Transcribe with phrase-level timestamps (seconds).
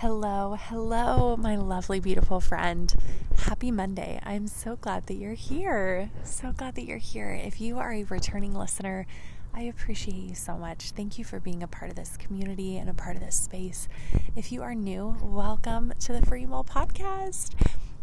[0.00, 2.94] Hello, hello, my lovely, beautiful friend.
[3.36, 4.18] Happy Monday.
[4.22, 6.08] I'm so glad that you're here.
[6.24, 7.32] So glad that you're here.
[7.32, 9.06] If you are a returning listener,
[9.52, 10.92] I appreciate you so much.
[10.92, 13.88] Thank you for being a part of this community and a part of this space.
[14.34, 17.50] If you are new, welcome to the Free & Well Podcast.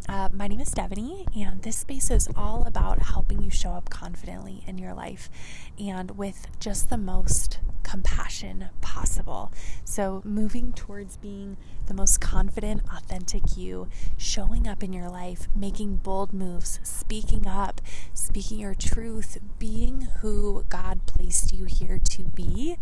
[0.09, 3.89] Uh, my name is Devoney, and this space is all about helping you show up
[3.89, 5.29] confidently in your life
[5.77, 9.51] and with just the most compassion possible.
[9.83, 11.57] So, moving towards being
[11.87, 17.81] the most confident, authentic you, showing up in your life, making bold moves, speaking up,
[18.13, 22.77] speaking your truth, being who God placed you here to be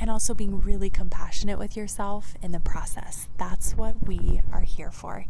[0.00, 3.28] and also being really compassionate with yourself in the process.
[3.38, 5.26] That's what we are here for.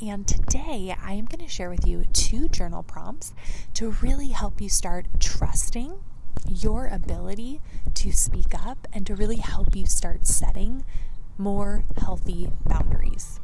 [0.00, 3.34] And today I am going to share with you two journal prompts
[3.74, 6.00] to really help you start trusting
[6.48, 7.60] your ability
[7.94, 10.84] to speak up and to really help you start setting
[11.38, 13.40] more healthy boundaries.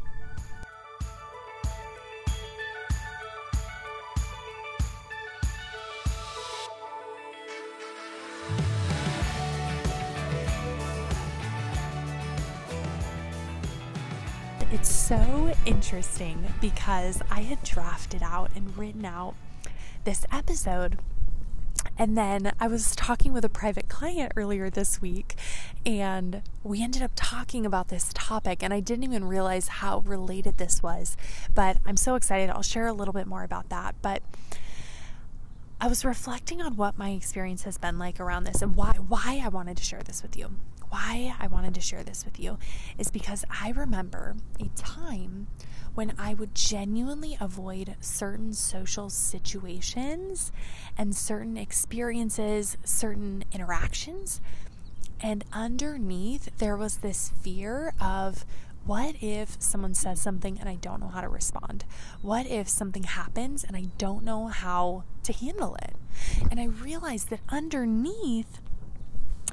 [14.73, 19.35] It's so interesting because I had drafted out and written out
[20.05, 20.99] this episode.
[21.99, 25.35] And then I was talking with a private client earlier this week,
[25.85, 28.63] and we ended up talking about this topic.
[28.63, 31.19] And I didn't even realize how related this was.
[31.55, 32.49] But I'm so excited.
[32.49, 33.95] I'll share a little bit more about that.
[34.01, 34.23] But
[35.83, 39.43] I was reflecting on what my experience has been like around this and why why
[39.45, 40.55] I wanted to share this with you
[40.93, 42.59] why I wanted to share this with you
[42.99, 45.47] is because I remember a time
[45.95, 50.53] when I would genuinely avoid certain social situations
[50.99, 54.43] and certain experiences, certain interactions.
[55.21, 58.45] And underneath, there was this fear of
[58.85, 61.85] what if someone says something and I don't know how to respond?
[62.21, 65.95] What if something happens and I don't know how to handle it?
[66.51, 68.61] And I realized that underneath,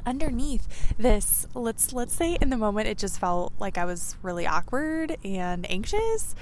[0.06, 4.48] underneath this let's let's say in the moment it just felt like I was really
[4.48, 6.36] awkward and anxious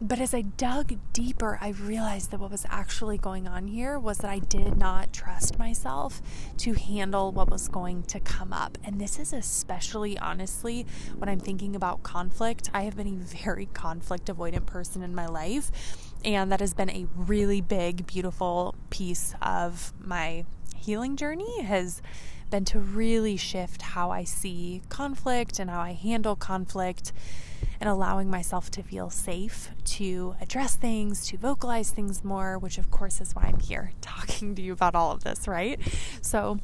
[0.00, 4.18] but as I dug deeper, I realized that what was actually going on here was
[4.18, 6.22] that I did not trust myself
[6.58, 8.78] to handle what was going to come up.
[8.84, 12.70] And this is especially, honestly, when I'm thinking about conflict.
[12.72, 15.72] I have been a very conflict avoidant person in my life,
[16.24, 20.44] and that has been a really big, beautiful piece of my
[20.76, 21.62] healing journey.
[21.62, 22.02] Has
[22.50, 27.12] been to really shift how I see conflict and how I handle conflict
[27.80, 32.90] and allowing myself to feel safe to address things, to vocalize things more, which of
[32.90, 35.80] course is why I'm here talking to you about all of this, right?
[36.20, 36.58] So,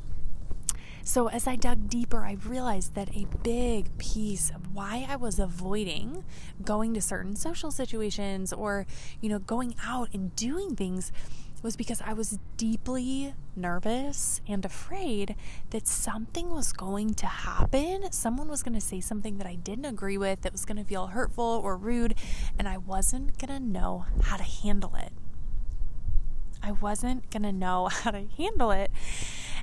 [1.02, 5.38] so as I dug deeper, I realized that a big piece of why I was
[5.38, 6.24] avoiding
[6.64, 8.86] going to certain social situations or,
[9.20, 11.12] you know, going out and doing things
[11.64, 15.34] was because I was deeply nervous and afraid
[15.70, 18.12] that something was going to happen.
[18.12, 20.84] Someone was going to say something that I didn't agree with that was going to
[20.84, 22.14] feel hurtful or rude,
[22.58, 25.12] and I wasn't going to know how to handle it.
[26.62, 28.90] I wasn't going to know how to handle it.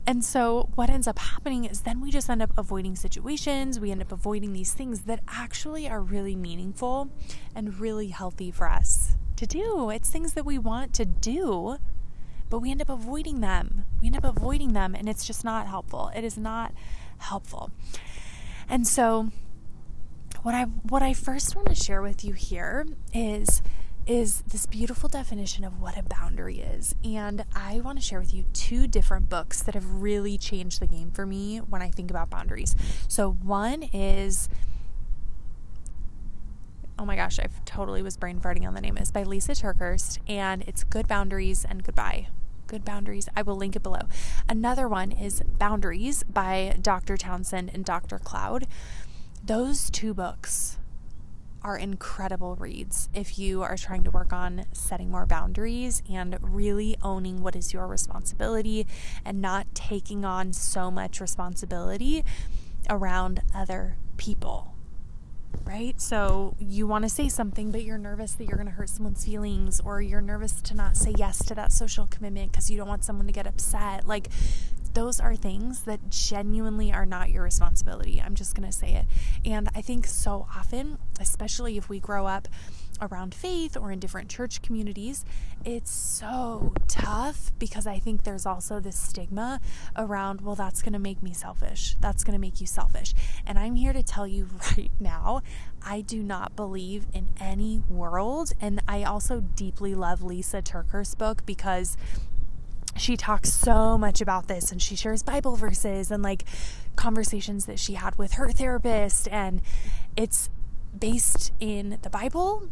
[0.07, 3.79] And so, what ends up happening is then we just end up avoiding situations.
[3.79, 7.11] We end up avoiding these things that actually are really meaningful
[7.53, 9.89] and really healthy for us to do.
[9.89, 11.77] It's things that we want to do,
[12.51, 13.85] but we end up avoiding them.
[14.01, 16.11] We end up avoiding them, and it's just not helpful.
[16.13, 16.73] It is not
[17.17, 17.71] helpful.
[18.69, 19.29] And so,
[20.43, 23.61] what I what I first want to share with you here is
[24.05, 26.93] is this beautiful definition of what a boundary is.
[27.03, 30.87] And I want to share with you two different books that have really changed the
[30.87, 32.75] game for me when I think about boundaries.
[33.07, 34.49] So one is
[36.99, 38.97] oh my gosh, I totally was brain farting on the name.
[38.97, 42.27] It's by Lisa TerKeurst, and it's Good Boundaries and Goodbye
[42.71, 43.27] Good Boundaries.
[43.35, 44.03] I will link it below.
[44.47, 47.17] Another one is Boundaries by Dr.
[47.17, 48.17] Townsend and Dr.
[48.17, 48.65] Cloud.
[49.43, 50.77] Those two books
[51.63, 56.95] are incredible reads if you are trying to work on setting more boundaries and really
[57.03, 58.87] owning what is your responsibility
[59.25, 62.23] and not taking on so much responsibility
[62.89, 64.70] around other people
[65.65, 65.99] right?
[66.01, 69.25] So you want to say something, but you're nervous that you're going to hurt someone's
[69.25, 72.87] feelings, or you're nervous to not say yes to that social commitment because you don't
[72.87, 74.07] want someone to get upset.
[74.07, 74.27] Like,
[74.93, 78.21] those are things that genuinely are not your responsibility.
[78.21, 79.05] I'm just going to say it.
[79.45, 82.47] And I think so often, especially if we grow up
[83.01, 85.25] around faith or in different church communities,
[85.65, 89.59] it's so tough because I think there's also this stigma
[89.95, 91.95] around, well, that's going to make me selfish.
[91.99, 93.13] That's going to make you selfish.
[93.45, 95.41] And I'm here to tell you right now,
[95.83, 98.53] I do not believe in any world.
[98.61, 101.97] And I also deeply love Lisa TerKeurst's book because
[102.97, 106.43] she talks so much about this and she shares Bible verses and like
[106.95, 109.27] conversations that she had with her therapist.
[109.29, 109.61] And
[110.17, 110.49] it's
[110.97, 112.69] based in the Bible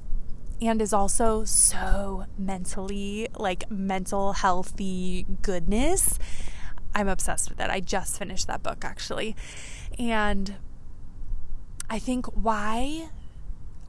[0.62, 6.20] and is also so mentally like mental healthy goodness.
[6.94, 7.70] I'm obsessed with it.
[7.70, 9.36] I just finished that book actually.
[9.98, 10.56] And
[11.90, 13.10] I think why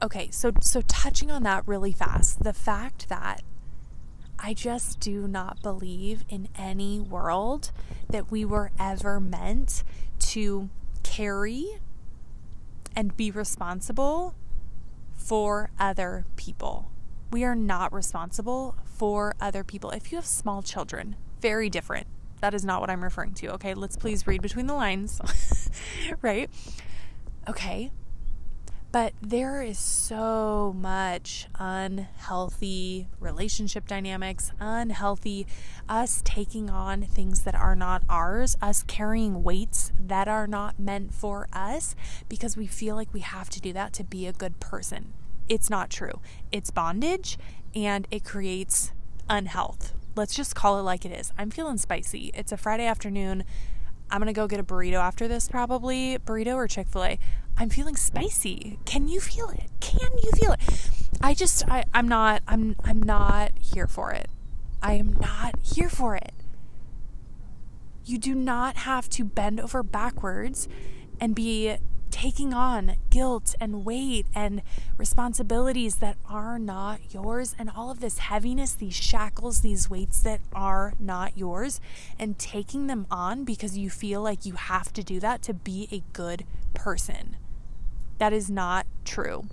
[0.03, 3.43] okay, so so touching on that really fast, the fact that
[4.39, 7.71] I just do not believe in any world
[8.09, 9.83] that we were ever meant
[10.19, 10.69] to
[11.03, 11.79] carry
[12.95, 14.33] and be responsible
[15.21, 16.91] for other people.
[17.31, 19.91] We are not responsible for other people.
[19.91, 22.07] If you have small children, very different.
[22.41, 23.49] That is not what I'm referring to.
[23.53, 25.21] Okay, let's please read between the lines.
[26.21, 26.49] right?
[27.47, 27.91] Okay.
[28.91, 35.47] But there is so much unhealthy relationship dynamics, unhealthy
[35.87, 41.13] us taking on things that are not ours, us carrying weights that are not meant
[41.13, 41.95] for us
[42.27, 45.13] because we feel like we have to do that to be a good person.
[45.47, 46.19] It's not true.
[46.51, 47.37] It's bondage
[47.73, 48.91] and it creates
[49.29, 49.93] unhealth.
[50.17, 51.31] Let's just call it like it is.
[51.37, 52.31] I'm feeling spicy.
[52.33, 53.45] It's a Friday afternoon.
[54.09, 56.17] I'm to go get a burrito after this, probably.
[56.17, 57.19] Burrito or Chick fil A.
[57.57, 58.79] I'm feeling spicy.
[58.85, 59.69] Can you feel it?
[59.79, 60.59] Can you feel it?
[61.21, 64.29] I just I, I'm not I'm I'm not here for it.
[64.81, 66.33] I am not here for it.
[68.03, 70.67] You do not have to bend over backwards
[71.19, 71.77] and be
[72.09, 74.61] taking on guilt and weight and
[74.97, 80.41] responsibilities that are not yours, and all of this heaviness, these shackles, these weights that
[80.53, 81.79] are not yours,
[82.19, 85.87] and taking them on because you feel like you have to do that to be
[85.91, 87.37] a good person.
[88.21, 89.47] That is not true.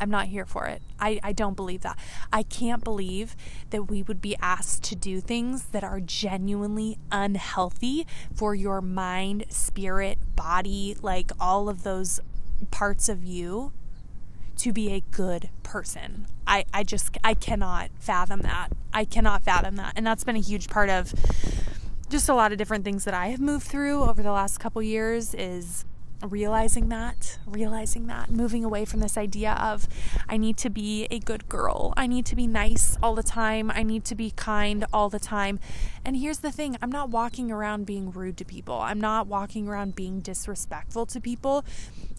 [0.00, 0.82] I'm not here for it.
[0.98, 1.96] I, I don't believe that.
[2.32, 3.36] I can't believe
[3.70, 8.04] that we would be asked to do things that are genuinely unhealthy
[8.34, 12.18] for your mind, spirit, body, like all of those
[12.72, 13.72] parts of you
[14.56, 16.26] to be a good person.
[16.48, 18.72] I, I just I cannot fathom that.
[18.92, 19.92] I cannot fathom that.
[19.94, 21.14] And that's been a huge part of
[22.10, 24.82] just a lot of different things that I have moved through over the last couple
[24.82, 25.84] years is
[26.28, 29.88] realizing that, realizing that, moving away from this idea of
[30.28, 33.70] I need to be a good girl, I need to be nice all the time,
[33.70, 35.58] I need to be kind all the time.
[36.04, 39.68] And here's the thing I'm not walking around being rude to people, I'm not walking
[39.68, 41.64] around being disrespectful to people,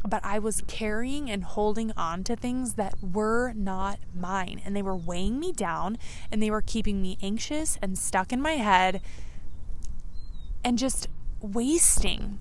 [0.07, 4.81] but I was carrying and holding on to things that were not mine, and they
[4.81, 5.97] were weighing me down
[6.31, 9.01] and they were keeping me anxious and stuck in my head
[10.63, 11.07] and just
[11.41, 12.39] wasting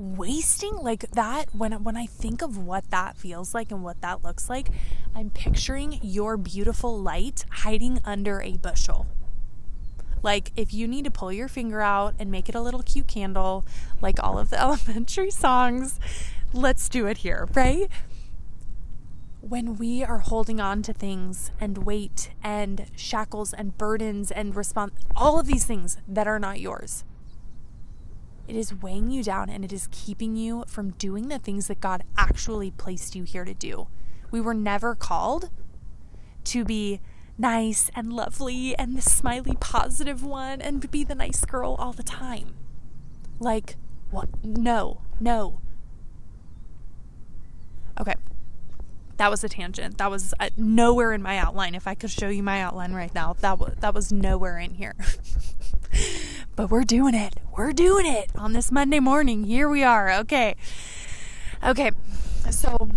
[0.00, 4.24] wasting like that when when I think of what that feels like and what that
[4.24, 4.70] looks like,
[5.14, 9.06] I'm picturing your beautiful light hiding under a bushel.
[10.22, 13.08] Like if you need to pull your finger out and make it a little cute
[13.08, 13.66] candle,
[14.00, 16.00] like all of the elementary songs,
[16.54, 17.90] let's do it here, right?
[19.42, 24.94] When we are holding on to things and weight and shackles and burdens and response
[25.14, 27.04] all of these things that are not yours
[28.50, 31.80] it is weighing you down and it is keeping you from doing the things that
[31.80, 33.86] God actually placed you here to do.
[34.32, 35.50] We were never called
[36.44, 37.00] to be
[37.38, 42.02] nice and lovely and the smiley positive one and be the nice girl all the
[42.02, 42.54] time.
[43.38, 43.76] Like,
[44.10, 44.28] what?
[44.42, 45.60] No, no.
[48.00, 48.14] Okay.
[49.18, 49.98] That was a tangent.
[49.98, 51.76] That was uh, nowhere in my outline.
[51.76, 54.74] If I could show you my outline right now, that was that was nowhere in
[54.74, 54.96] here.
[56.60, 57.40] but we're doing it.
[57.56, 59.44] We're doing it on this Monday morning.
[59.44, 60.12] Here we are.
[60.12, 60.56] Okay.
[61.64, 61.90] Okay.
[62.50, 62.90] So,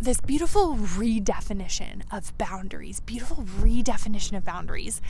[0.00, 5.00] this beautiful redefinition of boundaries, beautiful redefinition of boundaries.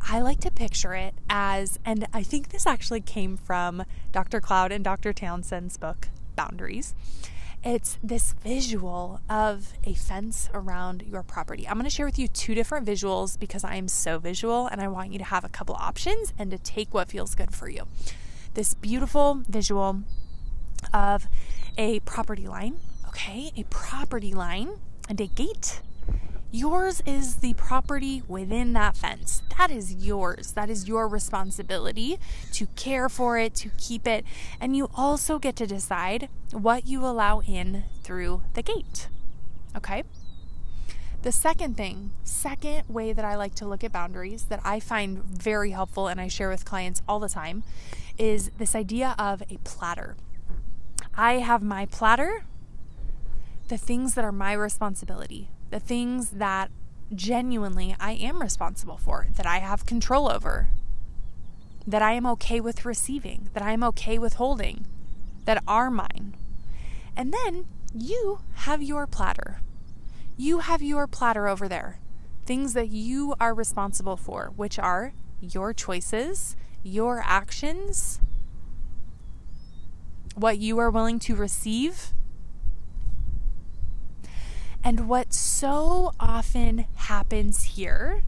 [0.00, 4.40] I like to picture it as, and I think this actually came from Dr.
[4.40, 5.12] Cloud and Dr.
[5.12, 6.94] Townsend's book, Boundaries
[7.64, 11.66] it's this visual of a fence around your property.
[11.66, 14.82] I'm going to share with you two different visuals because I am so visual and
[14.82, 17.68] I want you to have a couple options and to take what feels good for
[17.68, 17.84] you.
[18.52, 20.02] This beautiful visual
[20.92, 21.26] of
[21.78, 22.76] a property line,
[23.08, 24.78] okay, a property line
[25.08, 25.80] and a gate
[26.54, 29.42] Yours is the property within that fence.
[29.58, 30.52] That is yours.
[30.52, 32.16] That is your responsibility
[32.52, 34.24] to care for it, to keep it.
[34.60, 39.08] And you also get to decide what you allow in through the gate.
[39.76, 40.04] Okay?
[41.22, 45.24] The second thing, second way that I like to look at boundaries that I find
[45.24, 47.64] very helpful and I share with clients all the time
[48.16, 50.14] is this idea of a platter.
[51.16, 52.44] I have my platter,
[53.66, 56.70] the things that are my responsibility, the things that
[57.12, 60.68] genuinely I am responsible for, that I have control over,
[61.84, 64.86] that I am okay with receiving, that I am okay with holding,
[65.46, 66.36] that are mine.
[67.16, 69.62] And then you have your platter.
[70.36, 71.98] You have your platter over there.
[72.46, 76.54] Things that you are responsible for, which are your choices,
[76.84, 78.20] your actions,
[80.36, 82.14] what you are willing to receive.
[84.86, 88.22] And what so often happens here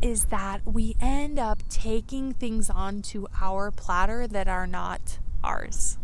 [0.00, 5.98] is that we end up taking things onto our platter that are not ours.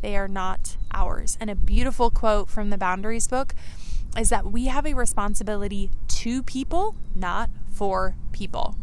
[0.00, 1.36] They are not ours.
[1.40, 3.54] And a beautiful quote from the Boundaries book
[4.16, 8.76] is that we have a responsibility to people, not for people.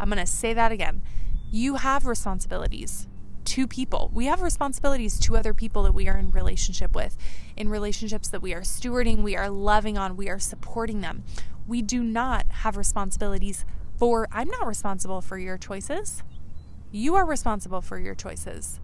[0.00, 1.02] I'm going to say that again.
[1.50, 3.08] You have responsibilities
[3.44, 4.10] to people.
[4.12, 7.16] We have responsibilities to other people that we are in relationship with,
[7.56, 11.24] in relationships that we are stewarding, we are loving on, we are supporting them.
[11.66, 13.64] We do not have responsibilities
[13.96, 16.22] for, I'm not responsible for your choices.
[16.90, 18.80] You are responsible for your choices.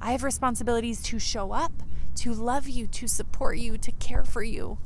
[0.00, 1.72] I have responsibilities to show up,
[2.16, 4.78] to love you, to support you, to care for you.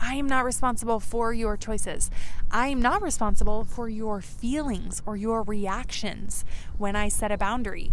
[0.00, 2.10] I am not responsible for your choices.
[2.50, 6.44] I am not responsible for your feelings or your reactions
[6.78, 7.92] when I set a boundary.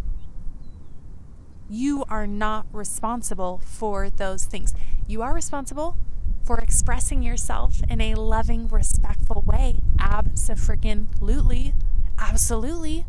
[1.69, 4.73] You are not responsible for those things.
[5.05, 5.97] You are responsible
[6.43, 9.81] for expressing yourself in a loving, respectful way.
[9.99, 11.73] Absolutely.
[12.17, 13.05] Absolutely.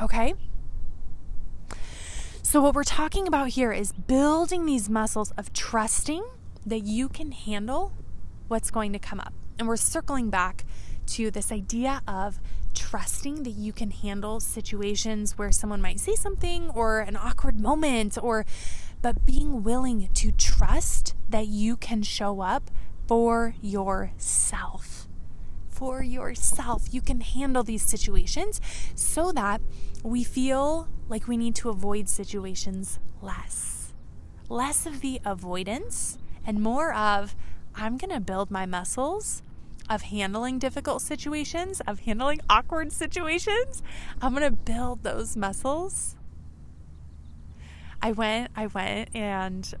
[0.00, 0.34] Okay?
[2.42, 6.22] So, what we're talking about here is building these muscles of trusting
[6.66, 7.92] that you can handle
[8.48, 9.32] what's going to come up.
[9.58, 10.64] And we're circling back
[11.06, 12.40] to this idea of
[12.74, 18.18] trusting that you can handle situations where someone might say something or an awkward moment
[18.20, 18.44] or
[19.00, 22.70] but being willing to trust that you can show up
[23.06, 25.08] for yourself
[25.74, 26.94] for yourself.
[26.94, 28.60] You can handle these situations
[28.94, 29.60] so that
[30.02, 33.92] we feel like we need to avoid situations less.
[34.48, 37.34] Less of the avoidance and more of,
[37.74, 39.42] I'm going to build my muscles
[39.88, 43.82] of handling difficult situations, of handling awkward situations.
[44.22, 46.16] I'm going to build those muscles.
[48.00, 49.72] I went I went and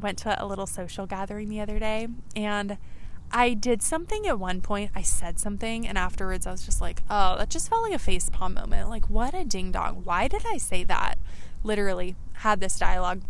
[0.00, 2.78] went to a little social gathering the other day and
[3.32, 4.90] I did something at one point.
[4.94, 7.98] I said something, and afterwards I was just like, oh, that just felt like a
[7.98, 8.88] face palm moment.
[8.88, 10.02] Like, what a ding dong.
[10.02, 11.16] Why did I say that?
[11.62, 13.22] Literally had this dialogue.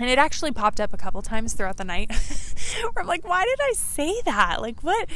[0.00, 2.10] And it actually popped up a couple times throughout the night
[2.92, 4.62] where I'm like, why did I say that?
[4.62, 5.08] Like, what?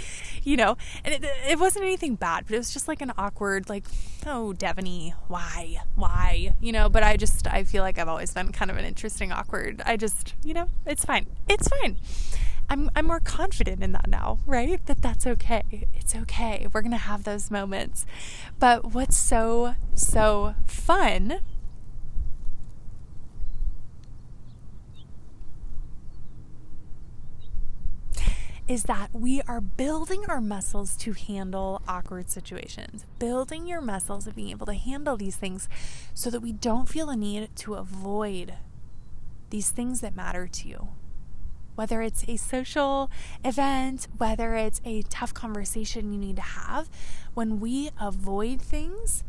[0.42, 3.70] You know, and it, it wasn't anything bad, but it was just like an awkward,
[3.70, 3.84] like,
[4.26, 5.78] oh, Devoney, why?
[5.94, 6.54] Why?
[6.60, 9.32] You know, but I just, I feel like I've always been kind of an interesting,
[9.32, 9.82] awkward.
[9.86, 11.26] I just, you know, it's fine.
[11.48, 11.96] It's fine.
[12.68, 14.84] I'm, I'm more confident in that now, right?
[14.86, 15.86] That that's okay.
[15.94, 16.66] It's okay.
[16.72, 18.04] We're going to have those moments.
[18.58, 21.40] But what's so, so fun
[28.68, 34.34] is that we are building our muscles to handle awkward situations, building your muscles of
[34.34, 35.68] being able to handle these things
[36.14, 38.54] so that we don't feel a need to avoid
[39.50, 40.88] these things that matter to you
[41.76, 43.10] whether it's a social
[43.44, 46.88] event, whether it's a tough conversation you need to have,
[47.34, 49.22] when we avoid things,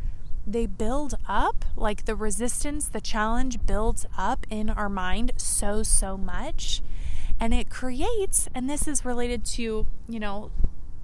[0.46, 6.18] they build up, like the resistance, the challenge builds up in our mind so, so
[6.18, 6.82] much.
[7.40, 10.52] And it creates, and this is related to, you know,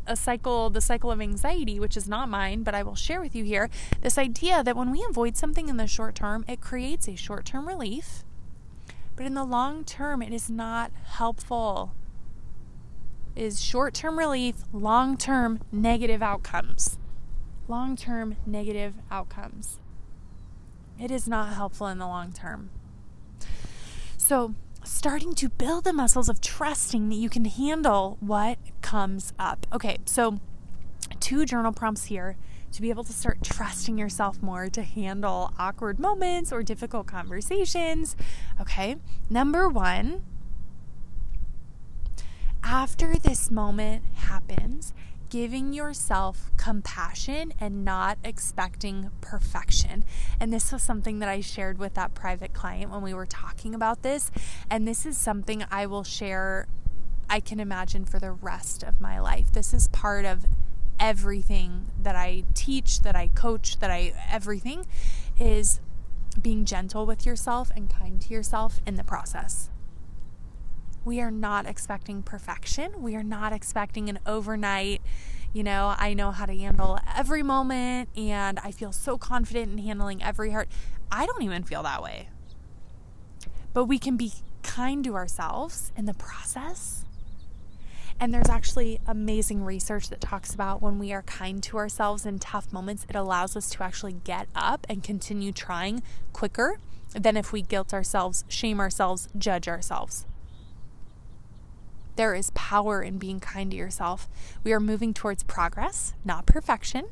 [0.06, 3.36] a cycle, the cycle of anxiety, which is not mine, but I will share with
[3.36, 3.70] you here
[4.02, 7.46] this idea that when we avoid something in the short term, it creates a short
[7.46, 8.26] term relief
[9.16, 11.94] but in the long term, it is not helpful.
[13.36, 16.98] It is short term relief, long term negative outcomes.
[17.68, 19.80] Long term negative outcomes.
[21.00, 22.70] It is not helpful in the long term.
[24.18, 29.66] So, starting to build the muscles of trusting that you can handle what comes up.
[29.74, 30.40] Okay, so
[31.20, 32.38] two journal prompts here
[32.72, 38.16] to be able to start trusting yourself more to handle awkward moments or difficult conversations.
[38.60, 38.96] Okay,
[39.30, 40.24] number one,
[42.64, 44.94] after this moment happens,
[45.34, 50.06] giving yourself compassion and not expecting perfection.
[50.40, 53.74] And this was something that I shared with that private client when we were talking
[53.74, 54.30] about this.
[54.70, 56.68] And this is something I will share,
[57.32, 59.52] I can imagine, for the rest of my life.
[59.52, 60.46] This is part of
[61.00, 64.86] everything that I teach, that I coach, that I everything
[65.40, 65.80] is
[66.40, 69.72] being gentle with yourself and kind to yourself in the process.
[71.06, 73.02] We are not expecting perfection.
[73.02, 75.02] We are not expecting an overnight,
[75.52, 79.78] you know, I know how to handle every moment and I feel so confident in
[79.80, 80.70] handling every heart.
[81.12, 82.30] I don't even feel that way.
[83.74, 87.04] But we can be kind to ourselves in the process
[88.20, 92.40] and there's actually amazing research that talks about when we are kind to ourselves in
[92.40, 96.80] tough moments, it allows us to actually get up and continue trying quicker
[97.14, 100.26] than if we guilt ourselves, shame ourselves, judge ourselves.
[102.16, 104.30] There is power in being kind to yourself.
[104.64, 107.08] We are moving towards progress, not perfection.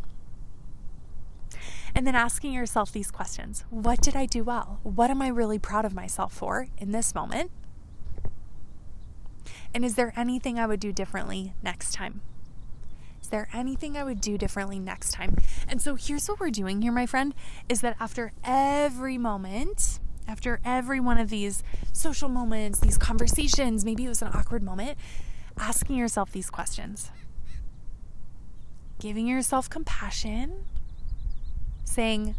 [1.94, 4.80] And then asking yourself these questions What did I do well?
[4.84, 7.52] What am I really proud of myself for in this moment?
[9.74, 12.22] And is there anything I would do differently next time?
[13.22, 15.38] Is there anything I would do differently next time?
[15.68, 17.34] And so here's what we're doing here, my friend,
[17.70, 20.01] is that after every moment,
[20.32, 21.62] after every one of these
[21.92, 24.98] social moments, these conversations, maybe it was an awkward moment,
[25.58, 27.12] asking yourself these questions.
[28.98, 30.64] Giving yourself compassion,
[31.84, 32.36] saying,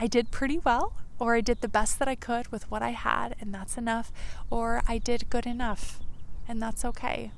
[0.00, 2.90] I did pretty well, or I did the best that I could with what I
[2.90, 4.10] had, and that's enough,
[4.48, 6.00] or I did good enough,
[6.48, 7.30] and that's okay.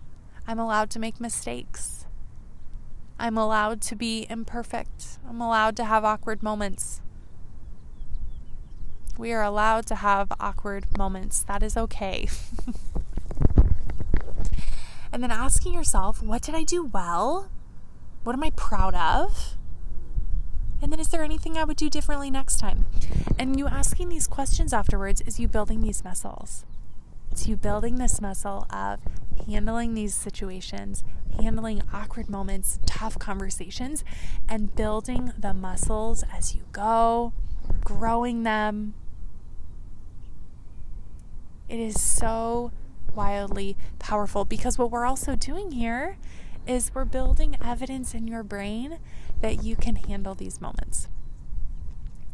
[0.47, 2.07] I'm allowed to make mistakes.
[3.19, 5.19] I'm allowed to be imperfect.
[5.29, 7.03] I'm allowed to have awkward moments.
[9.21, 11.43] We are allowed to have awkward moments.
[11.43, 12.27] That is okay.
[15.13, 17.51] and then asking yourself, what did I do well?
[18.25, 19.57] What am I proud of?
[20.81, 22.87] And then, is there anything I would do differently next time?
[23.39, 26.65] And you asking these questions afterwards is you building these muscles.
[27.31, 29.01] It's you building this muscle of
[29.47, 31.05] handling these situations,
[31.39, 34.03] handling awkward moments, tough conversations,
[34.49, 37.35] and building the muscles as you go,
[37.85, 38.95] growing them.
[41.71, 42.73] It is so
[43.15, 46.19] wildly powerful because what we're also doing here
[46.67, 48.99] is we're building evidence in your brain
[49.41, 51.09] that you can handle these moments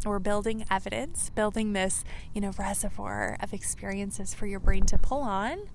[0.07, 5.22] we're building evidence, building this, you know, reservoir of experiences for your brain to pull
[5.22, 5.68] on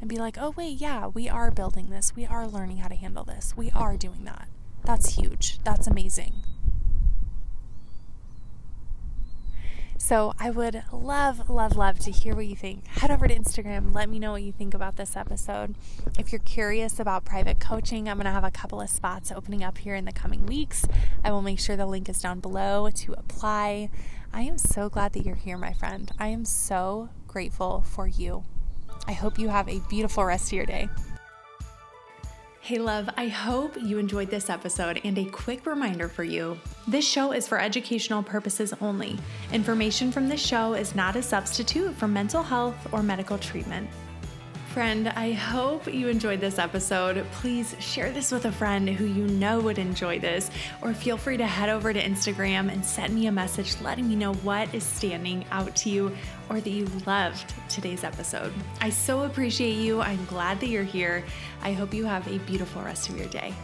[0.00, 2.14] and be like, oh, wait, yeah, we are building this.
[2.14, 3.56] We are learning how to handle this.
[3.56, 4.48] We are doing that.
[4.84, 5.58] That's huge.
[5.64, 6.34] That's amazing.
[10.00, 12.86] So I would love, love, love to hear what you think.
[12.86, 13.92] Head over to Instagram.
[13.92, 15.74] Let me know what you think about this episode.
[16.18, 19.64] If you're curious about private coaching, I'm going to have a couple of spots opening
[19.64, 20.86] up here in the coming weeks.
[21.24, 23.90] I will make sure the link is down below to apply.
[24.32, 26.10] I am so glad that you're here, my friend.
[26.18, 28.44] I am so grateful for you.
[29.06, 30.88] I hope you have a beautiful rest of your day.
[32.68, 35.00] Hey, love, I hope you enjoyed this episode.
[35.02, 39.18] And a quick reminder for you this show is for educational purposes only.
[39.54, 43.88] Information from this show is not a substitute for mental health or medical treatment.
[44.72, 47.24] Friend, I hope you enjoyed this episode.
[47.32, 50.50] Please share this with a friend who you know would enjoy this,
[50.82, 54.14] or feel free to head over to Instagram and send me a message letting me
[54.14, 56.14] know what is standing out to you
[56.50, 58.52] or that you loved today's episode.
[58.80, 60.00] I so appreciate you.
[60.00, 61.24] I'm glad that you're here.
[61.62, 63.54] I hope you have a beautiful rest of your day.